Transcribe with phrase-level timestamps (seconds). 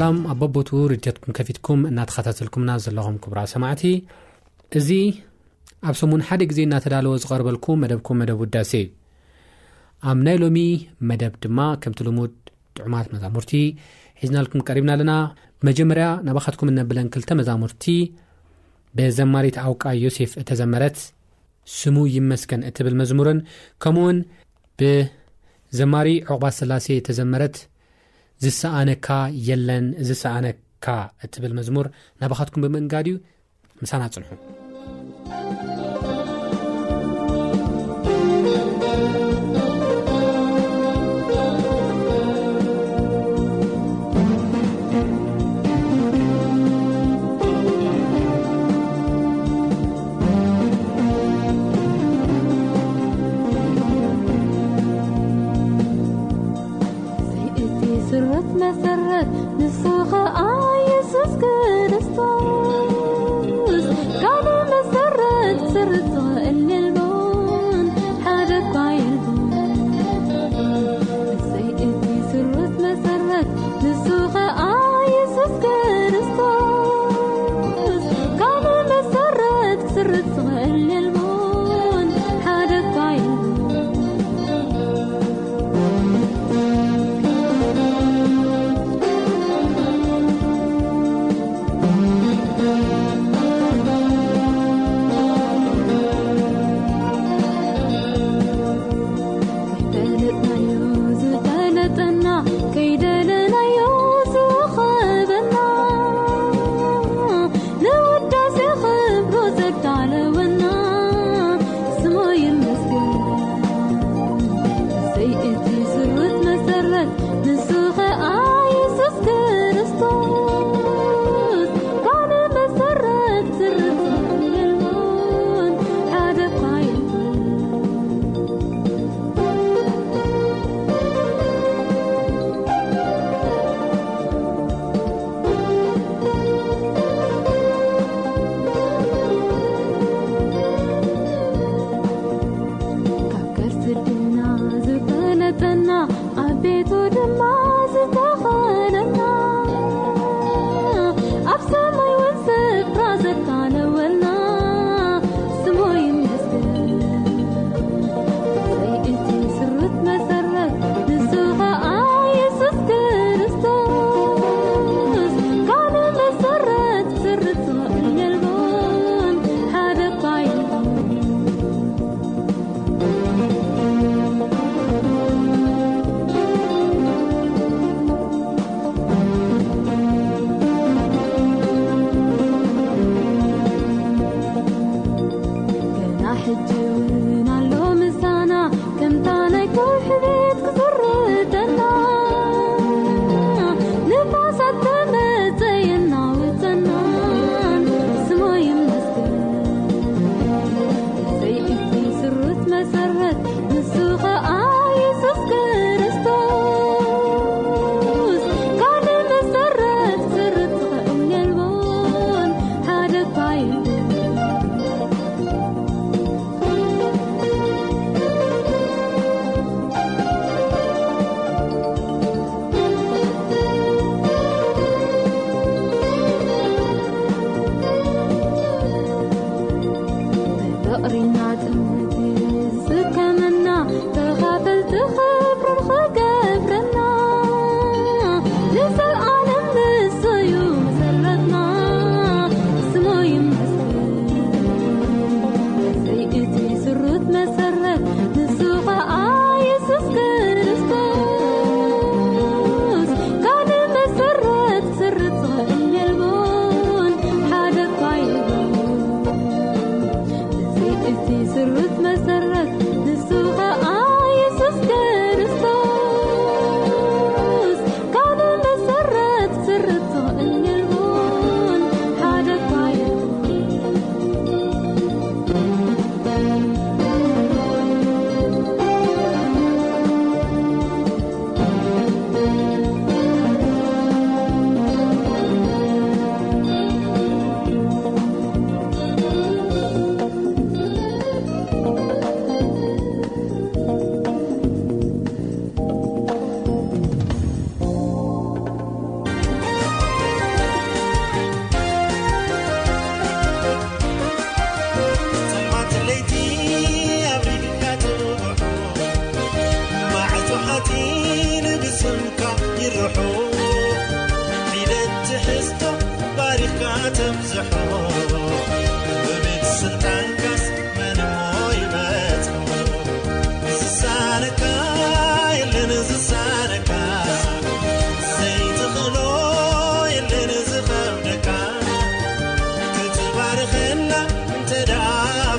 [0.00, 3.82] ላም ኣብ በቦትኡ ርድትኩም ከፊትኩም እናተኸታተልኩምና ዘለኹም ክቡራ ሰማዕቲ
[4.78, 4.88] እዚ
[5.88, 8.86] ኣብ ሰሙን ሓደ ግዜ እናተዳለዎ ዝቀርበልኩ መደብኩም መደብ ውዳሴ እዩ
[10.10, 10.58] ኣብ ናይ ሎሚ
[11.10, 12.34] መደብ ድማ ከምቲ ልሙድ
[12.78, 13.52] ጥዑማት መዛሙርቲ
[14.22, 15.14] ሒዝናልኩም ቀሪብና ኣለና
[15.68, 17.84] መጀመርያ ነባኻትኩም ነብለን ክልተ መዛሙርቲ
[19.00, 20.98] ብዘማሪት ኣውቃ ዮሴፍ እተዘመረት
[21.78, 23.40] ስሙ ይመስገን እትብል መዝሙርን
[23.84, 24.20] ከምኡ ውን
[24.82, 27.56] ብዘማሪ ዕቁባት ስላሴ ተዘመረት
[28.44, 29.08] ዝሰኣነካ
[29.48, 30.86] የለን እዚ ሰኣነካ
[31.26, 31.88] እትብል መዝሙር
[32.22, 33.16] ናባኻትኩም ብምእንጋድ እዩ
[33.82, 34.28] ምሳና ጽንሑ
[58.72, 62.57] ثرت نسوخ أ يسوس كرستان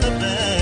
[0.00, 0.61] قم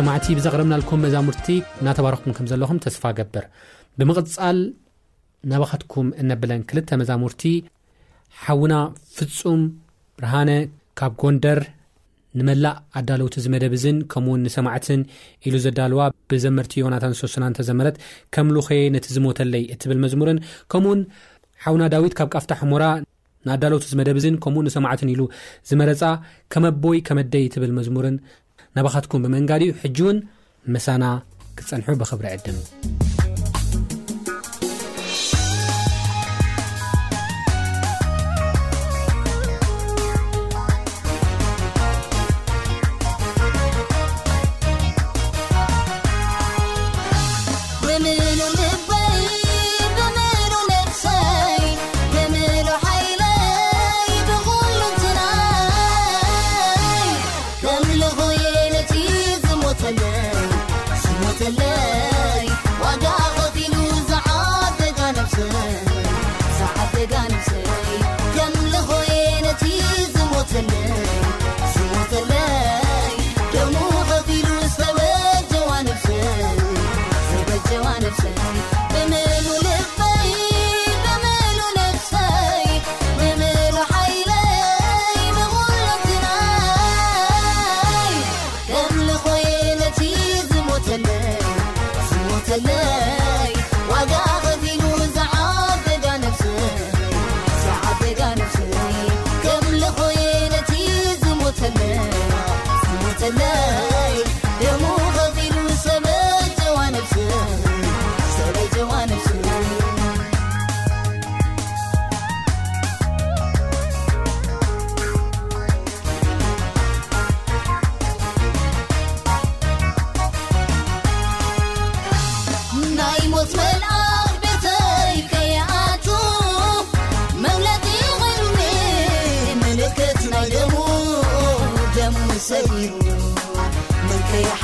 [0.00, 1.46] ሰማዕቲ ብዘቕረምናልኩም መዛሙርቲ
[1.80, 3.44] እናተባርኩም ከም ዘለኹም ተስፋ ገብር
[3.98, 4.58] ብምቕፃል
[5.50, 7.42] ናባኸትኩም እነብለን ክልተ መዛሙርቲ
[8.44, 8.74] ሓውና
[9.16, 9.60] ፍፁም
[10.20, 10.50] ብርሃነ
[11.00, 11.60] ካብ ጎንደር
[12.40, 15.02] ንመላእ ኣዳለውቲ ዝመደብ ዝን ከምኡውን ንሰማዕትን
[15.48, 16.02] ኢሉ ዘዳልዋ
[16.32, 17.98] ብዘመርቲ ዮናታን ሰወስና እንተዘመረት
[18.36, 20.40] ከምልኸየ ነቲ ዝሞተለይ እትብል መዝሙርን
[20.74, 21.02] ከምኡውን
[21.66, 22.84] ሓውና ዳዊት ካብ ካፍታ ኣሕሞራ
[23.46, 25.22] ንኣዳለውቲ ዝመደብ ዝን ከምን ንሰማዕትን ኢሉ
[25.68, 26.02] ዝመረፃ
[26.52, 28.16] ከመኣቦይ ከመደይ ትብል መዝሙርን
[28.78, 30.18] ናባኻትኩም ብመንጋዲኡ ሕጂ ውን
[30.74, 31.04] መሳና
[31.58, 32.58] ክትፀንሑ ብክብሪ ዕድን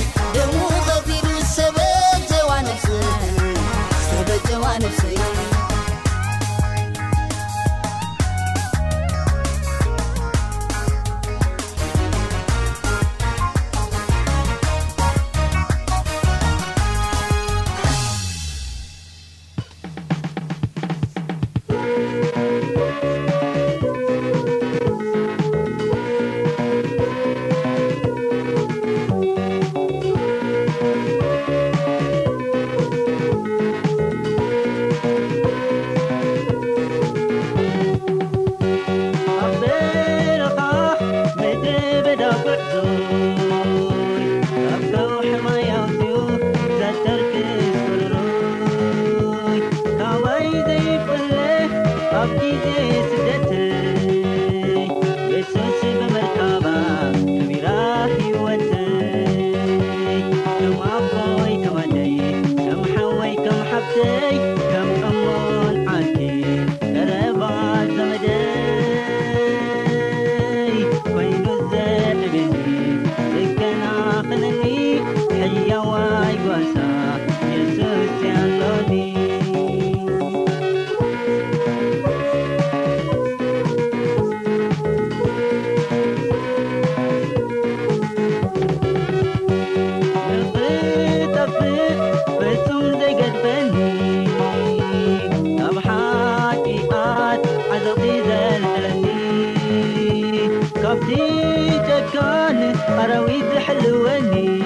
[102.87, 104.61] قرويد لحلوني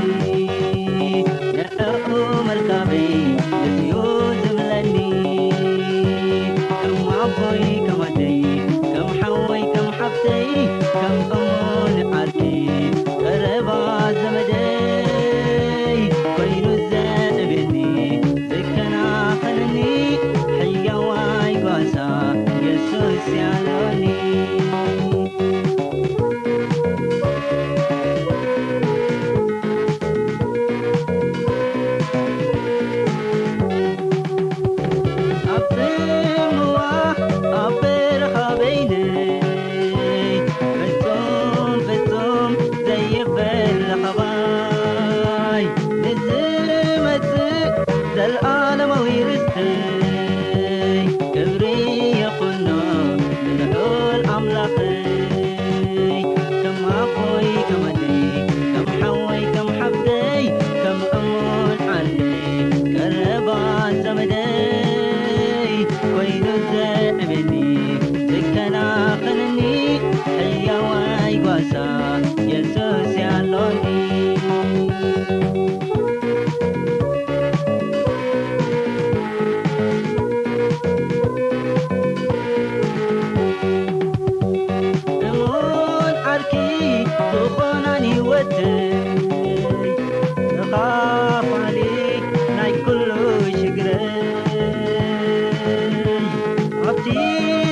[1.56, 2.10] نقق
[2.47, 5.54] ملكبي لفيزملني
[7.04, 8.41] معبي كمعتي
[8.84, 10.75] كم حوي كم حبتي
[97.06, 97.08] س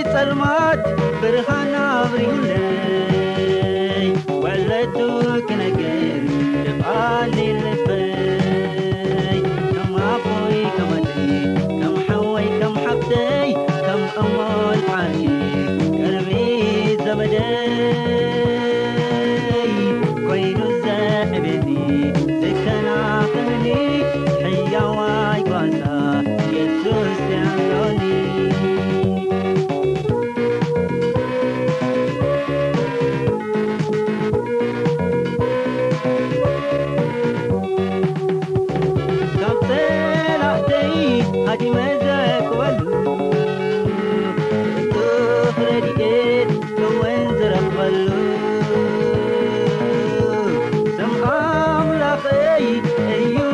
[0.04, 0.88] طلمعت
[1.24, 3.13] برهناغينا
[52.76, 53.53] ي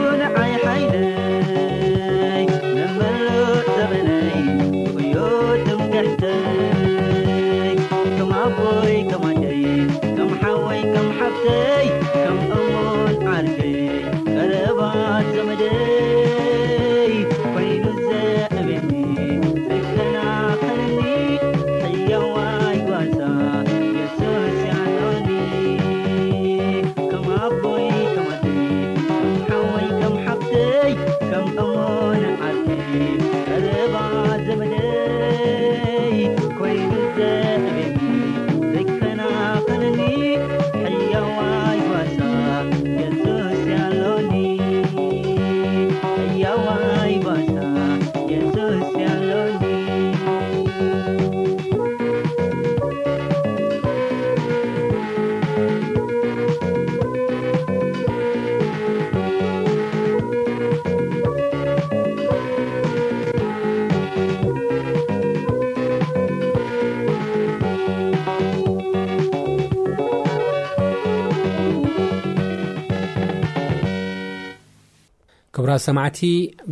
[75.70, 76.20] ራ ሰማዕቲ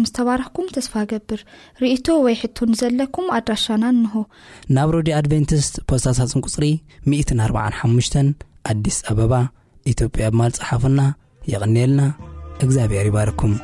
[0.03, 1.41] ምዝተባረክኩም ተስፋ ገብር
[1.83, 4.15] ርእቶ ወይ ሕቱ ንዘለኩም ኣድራሻና ኣንሆ
[4.77, 6.67] ናብ ሮዲ ኣድቨንቲስት ፖስታሳፅንቁፅሪ
[7.15, 8.21] 145
[8.73, 9.33] ኣዲስ ኣበባ
[9.95, 11.01] ኢትዮጵያ ብማል ፀሓፉና
[11.55, 12.01] የቕነልና
[12.67, 13.55] እግዚኣብሔር ይባርኩም